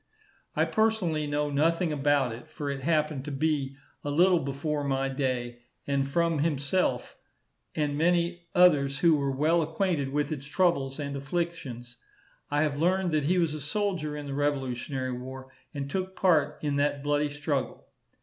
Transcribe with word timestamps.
I 0.55 0.65
personally 0.65 1.27
know 1.27 1.51
nothing 1.51 1.91
about 1.91 2.33
it, 2.33 2.49
for 2.49 2.71
it 2.71 2.81
happened 2.81 3.23
to 3.25 3.31
be 3.31 3.75
a 4.03 4.09
little 4.09 4.39
before 4.39 4.83
my 4.83 5.09
day; 5.09 5.61
but 5.85 6.07
from 6.07 6.39
himself, 6.39 7.17
and 7.75 7.95
many 7.95 8.47
others 8.55 8.97
who 9.01 9.15
were 9.15 9.29
well 9.29 9.61
acquainted 9.61 10.09
with 10.09 10.31
its 10.31 10.45
troubles 10.47 10.97
and 10.97 11.15
afflictions, 11.15 11.97
I 12.49 12.63
have 12.63 12.79
learned 12.81 13.11
that 13.11 13.25
he 13.25 13.37
was 13.37 13.53
a 13.53 13.61
soldier 13.61 14.17
in 14.17 14.25
the 14.25 14.33
revolutionary 14.33 15.11
war, 15.13 15.53
and 15.71 15.87
took 15.87 16.15
part 16.15 16.63
in 16.63 16.77
that 16.77 17.03
bloody 17.03 17.29
struggle. 17.29 17.85